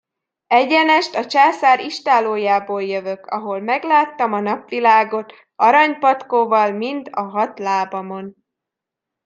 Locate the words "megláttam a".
3.59-4.39